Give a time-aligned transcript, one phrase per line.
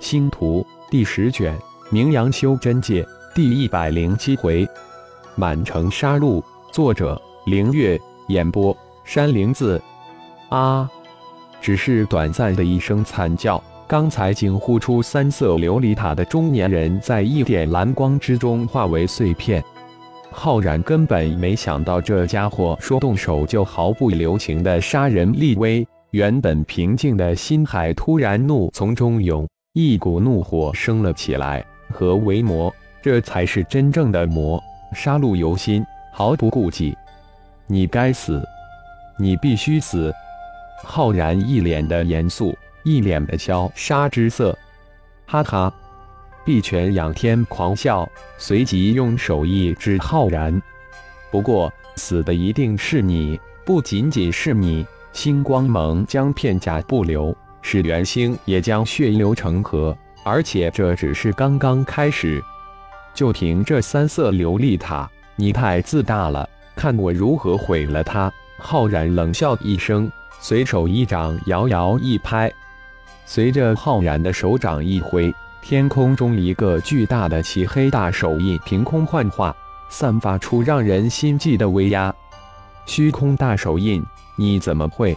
[0.00, 1.54] 星图第十卷，
[1.90, 4.66] 名扬修真界第一百零七回，
[5.36, 6.42] 满城杀戮。
[6.72, 8.00] 作者：凌月。
[8.28, 9.80] 演播：山灵子。
[10.48, 10.88] 啊！
[11.60, 19.62] 只是短暂的一声惨叫，刚才惊呼出三色琉璃塔的中年人，在一点蓝光之中化为碎片。
[20.30, 31.64] 浩然根本没想到这家伙说动手就毫不留情的杀人立威，原本平静的心海突然怒从中涌，一股怒火升了起来。
[31.92, 32.74] 何为魔？
[33.02, 34.62] 这才是真正的魔，
[34.94, 36.96] 杀戮由心，毫不顾忌。
[37.66, 38.42] 你该死，
[39.16, 40.12] 你必须死！
[40.82, 44.56] 浩然一脸的严肃，一脸的消杀之色。
[45.26, 45.72] 哈哈！
[46.44, 48.08] 碧泉仰天狂笑，
[48.38, 50.60] 随即用手一指浩然。
[51.30, 54.84] 不过，死的一定是你，不仅仅是你。
[55.12, 59.96] 星光盟将片甲不留，使元星也将血流成河。
[60.22, 62.42] 而且这只是刚刚开始。
[63.14, 66.48] 就凭这三色琉璃塔，你太自大了。
[66.76, 68.32] 看我如何毁了他！
[68.58, 72.52] 浩然冷笑一声，随手一掌遥遥一拍，
[73.26, 79.54] 随着浩然的手掌一挥，天空中一个巨大的漆黑大手印凭空幻化，
[79.88, 82.14] 散发出让人心悸的威压。
[82.86, 84.04] 虚空大手印，
[84.36, 85.16] 你怎么会？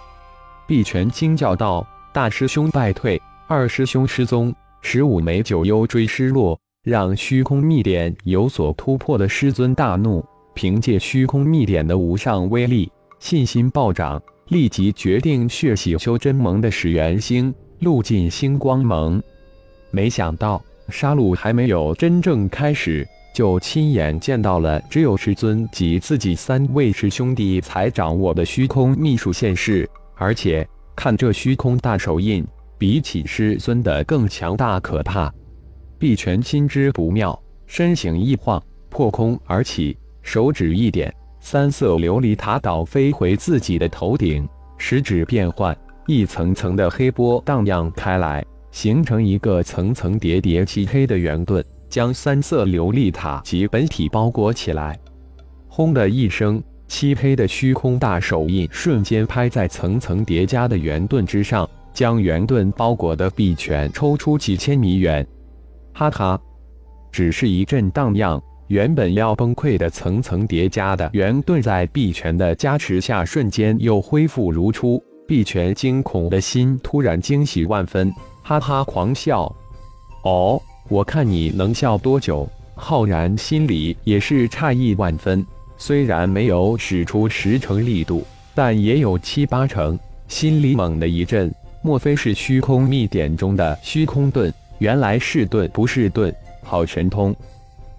[0.66, 19.20] 碧泉惊叫道：“大师兄败退，二师兄失踪，十五枚九幽锥失落，让虚空秘典有所突破的师尊大怒。”凭借虚空秘典的无上威力，信心暴涨，立即决定血洗修真盟的始元星路进星光盟。
[19.90, 32.46] 没想到杀戮还没有真正开始，就亲眼见到了只有师尊及自己三位师兄弟才掌握的虚空秘术现世，而且看这虚空大手印，
[32.78, 35.34] 比起师尊的更强大可怕。
[35.98, 39.98] 碧泉心知不妙，身形一晃，破空而起。
[40.22, 45.78] 手指一点，三色琉璃塔倒飞回自己的头顶，食指变换，
[46.08, 54.98] 一层层的黑波荡漾开来，形成一个层层叠叠漆黑的圆盾，将三色琉璃塔及本体包裹起来。
[55.68, 65.26] 轰的一声，漆黑的虚空大手印瞬间拍在层层叠加的圆盾之上，将圆盾包裹的臂拳抽出几千米远。
[65.92, 66.40] 哈哈，
[67.12, 68.40] 只是一阵荡漾。
[68.68, 75.04] 原本要崩溃的层层叠加的圆盾，在碧泉的加持下，瞬间又恢复如初。
[75.28, 79.52] 碧泉惊恐的心突然惊喜万分，哈哈狂笑。
[80.24, 82.48] 哦，我看你能笑多久？
[82.76, 85.44] 浩然心里也是诧异万分，
[85.86, 90.00] 虽然没有使出十成力度，但也有七八成。
[90.30, 94.50] 心里猛地一震，莫非是虚空秘典中的虚空盾？
[94.78, 96.34] 原来是盾，不是盾，
[96.64, 97.36] 好神通！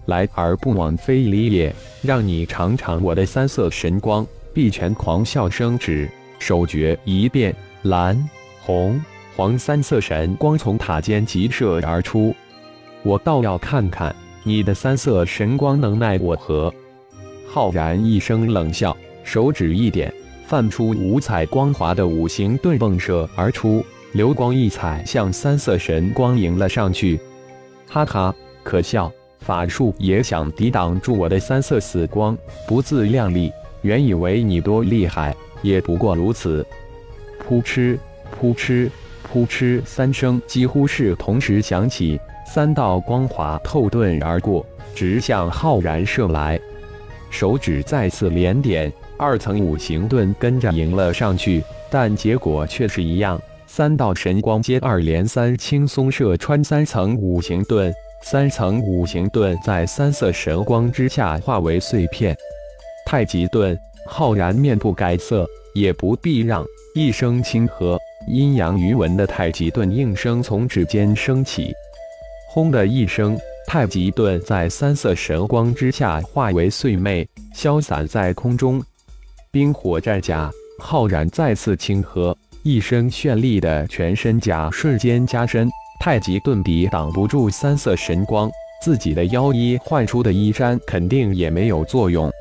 [0.07, 4.25] 来而不往非礼也，让你尝尝我的三色神光！
[4.51, 6.09] 碧泉狂笑声止，
[6.39, 8.17] 手诀一变，蓝、
[8.63, 8.99] 红、
[9.35, 12.35] 黄三色神光从塔尖急射而出。
[13.03, 16.73] 我倒要看看你的三色神光能奈我何！
[17.55, 18.93] 浩然一声冷笑，
[19.23, 20.13] 手指一点，
[20.45, 27.17] 泛出五彩光华的五行盾迸射而出，流光溢彩向三色神光迎了上去。
[27.87, 29.09] 哈哈，可笑！
[29.39, 33.49] 法术也想抵挡住我的三色死光，不自量力。
[33.83, 36.67] 原以为你多厉害，也不过如此。
[37.39, 37.97] 扑哧，
[38.37, 38.89] 扑哧，
[39.23, 46.59] 扑哧，三声几乎是同时响起，三道光华透盾而过，直向浩然射来。
[47.29, 57.93] 手指再次连点，二层五行盾跟着迎了上去，但结果却是一样，三道神光接二连三，轻松射穿三层五行盾。
[58.21, 62.35] 三层五行盾在三色神光之下化为碎片。
[63.05, 66.65] 太极盾，浩然面不改色，也不避让，
[66.95, 71.71] 一声轻喝，阴阳鱼纹的太极盾应声从指尖升起。
[72.49, 78.81] 轰的一声，太极盾在三色神光之下化为碎魅，消散在空中。
[79.51, 85.69] 冰火战甲，浩然再次轻喝，一身绚丽的全身甲瞬间加深。
[85.99, 88.49] 太极盾抵挡不住三色神光，
[88.81, 92.31] 自己的妖衣换出的衣衫肯定也没有作用。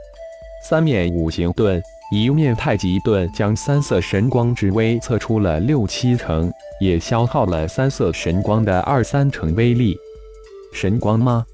[0.68, 1.82] 三面五行盾，
[2.12, 9.96] 一面太极盾将三色神光之威测出了六七成，也消耗了三色神光的二三成威力。
[10.74, 11.46] 神光吗？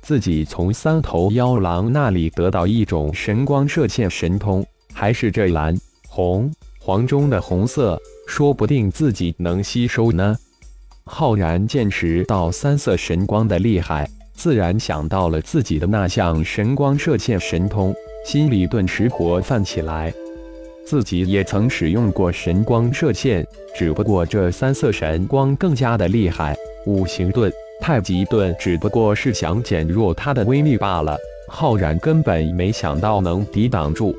[0.00, 4.64] 自己从三头妖狼那里得到一种神光射线神通，
[4.94, 5.76] 还是这蓝、
[6.08, 6.50] 红、
[6.80, 8.00] 黄中的红色？
[8.26, 10.36] 说不定自己能吸收呢。
[11.04, 17.92] 浩然见识到三色神光的厉害，自然想到了自己的那项神光射线神通，
[18.24, 20.14] 心里顿时活泛起来。
[20.86, 26.56] 自己也曾使用过神光射线，只不过这三色神光更加的厉害。
[26.86, 31.18] 五行盾、太极盾只不过是想减弱它的威力罢了。
[31.48, 34.14] 浩然根本没想到能抵挡住，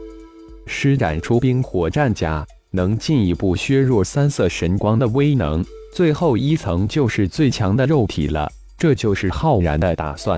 [0.67, 5.65] 施展出冰火战甲，能进一步削弱三色神光的威能。
[5.93, 10.37] 最后一层就是最强的肉体了，这就是浩然的打算。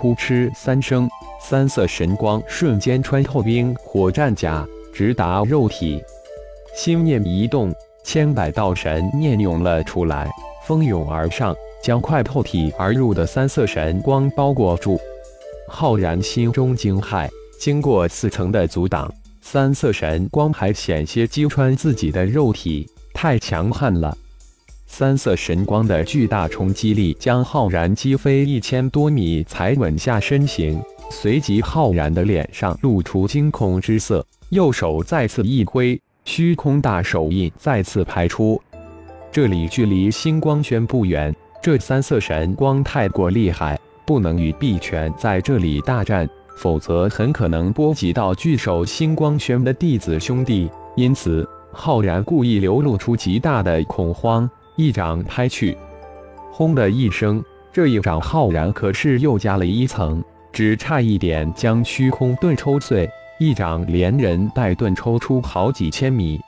[0.00, 1.06] 噗嗤三声，
[1.40, 4.66] 三色神光瞬间穿透冰火战甲。
[4.92, 6.02] 直达肉体，
[6.74, 7.72] 心念一动，
[8.02, 10.28] 千百道神念涌了出来，
[10.64, 15.00] 蜂拥而上，将快透体而入的三色神光包裹住。
[15.68, 17.28] 浩然心中惊骇，
[17.58, 24.16] 经过四层的阻挡，三色神光还险些击穿自己的肉体，太强悍了！
[24.86, 30.82] 三色神光的巨大冲击力将浩然击飞一千多米，才稳下身形。
[31.10, 34.24] 随即，浩然的脸上露出惊恐之色。
[34.48, 38.60] 右手再次一挥，虚空大手印再次拍出。
[39.30, 46.26] 这里距离星光轩不远，这三色神光太过厉害，不能与碧泉在这里大战，
[46.56, 50.70] 否则很可能波及到聚首星光轩的弟子兄弟。
[50.96, 55.76] 因此，浩然故意流露出极大的恐慌，一掌拍去。
[56.50, 63.06] 轰的一声，这一掌浩然可是又加了一层，只差一点将虚空盾抽碎。
[63.38, 66.40] 一掌连人带盾抽出好几千米，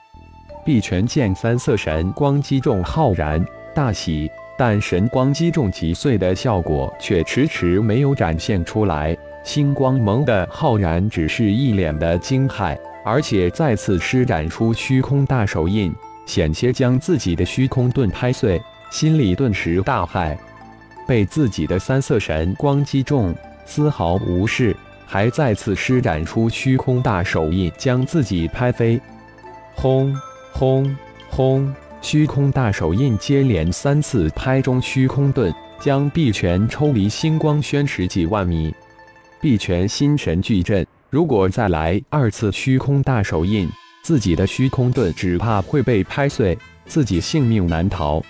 [0.65, 3.43] 碧泉见三色神光击中浩然，
[3.75, 9.17] 大喜，但神光击中击碎的效果却迟迟没有展现出来。
[9.43, 15.93] 星光蒙的浩然只是一脸的惊骇，而且再次施展出虚空大手印，
[16.25, 20.37] 险些将自己的虚空盾拍碎，心里顿时大骇，
[21.05, 23.35] 被自己的三色神光击中，
[23.65, 24.75] 丝毫无事。
[25.05, 28.99] 还再次施展出虚空大手印，将自己拍飞。
[29.75, 30.15] 轰
[30.53, 30.97] 轰
[31.29, 31.71] 轰！
[32.03, 38.75] 虚空大手印接连三次拍中虚空盾，将碧泉抽离星光轩十几万米。
[39.39, 43.69] 碧泉心神俱震，如果再来二次虚空大手印，
[44.03, 48.21] 自己的虚空盾只怕会被拍碎，自己性命难逃。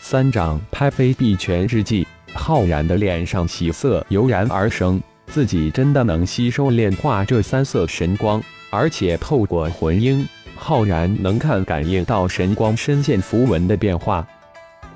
[0.00, 5.00] 三掌拍飞碧泉之际，浩然的脸上喜色油然而生。
[5.26, 10.26] 自己真的能吸收炼化这三色神光，而且透过魂婴，
[10.58, 14.26] 浩然能看感应到神光深陷符文的变化。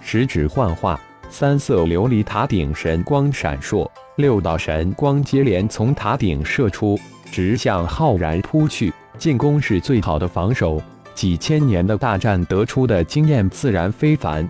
[0.00, 1.00] 十指幻化，
[1.31, 6.99] 三色琉璃塔顶神光闪烁，六道神光接连从塔顶射出，
[7.31, 8.93] 直向浩然扑去。
[9.17, 10.82] 进攻是最好的防守，
[11.14, 14.49] 几千年的大战得出的经验自然非凡。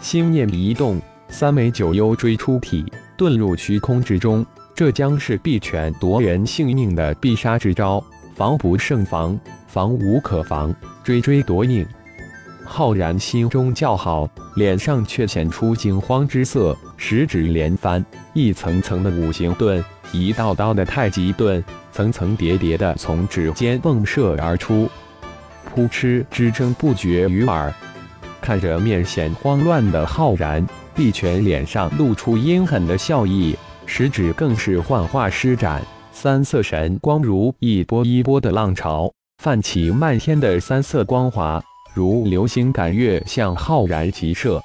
[0.00, 0.98] 心念一动，
[1.28, 4.44] 三枚九幽锥出体，遁入虚空之中。
[4.74, 8.02] 这将是碧泉夺人性命的必杀之招，
[8.34, 9.38] 防不胜防，
[9.70, 10.74] 防无可防，
[11.04, 11.86] 追追夺命。
[12.64, 19.82] 浩然心中叫好，脸上却显出惊慌之色，十指连翻，一层层的五行盾，
[20.12, 21.62] 一道道的太极盾，
[21.92, 24.88] 层层叠叠的从指尖迸射而出，
[25.64, 27.72] 扑哧之声不绝于耳。
[28.40, 33.56] 看着面显慌乱的浩然，碧泉脸上露出阴狠的笑意。
[33.86, 41.58] 食指更是幻化施展，三色神光如一波一波的浪潮，泛起漫天的三色光华，
[41.94, 44.62] 如流星赶月向浩然急射。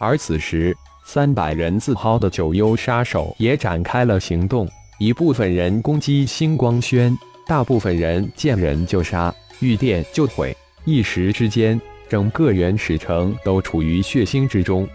[0.00, 0.74] 而此时，
[1.04, 4.66] 三百人自豪的九幽杀手也展开了行动，
[4.98, 7.14] 一部分人攻击星光轩，
[7.46, 10.56] 大部分人见人就杀，遇电就毁。
[10.86, 14.88] 一时之间，整个原始城都处于血腥之中。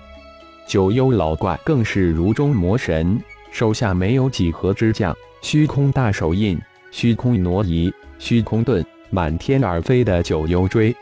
[0.68, 3.22] 九幽老怪更是如中魔神。
[3.52, 10.96] 手下没有几何之将，虚空大手印，虚空挪移，虚空盾，满天而飞的九幽锥，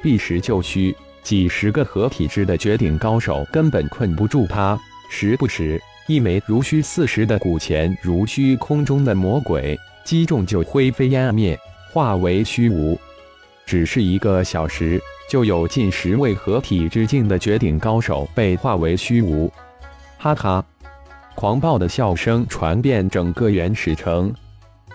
[0.00, 4.78] 避实就虚，几十个合体之的绝顶高手根本困不住他。
[5.10, 11.58] 时不时，一枚如虚似实的古钱如虚空中的魔鬼击中就灰飞烟灭，
[11.92, 12.96] 化为虚无。
[13.66, 19.52] 只是一个小时，就有近十位合体之境的绝顶高手被化为虚无。
[20.18, 20.64] 哈哈。
[21.34, 24.32] 狂暴的笑声传遍整个原始城。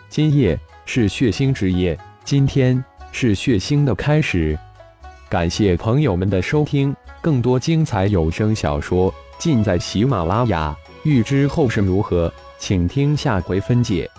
[0.07, 4.57] 今夜是血腥之夜，今天是血腥的开始。
[5.29, 10.75] 感谢朋友们的收听，更多精彩有声小说尽在喜马拉雅。
[11.03, 14.09] 欲知后事如何，请听下回分解。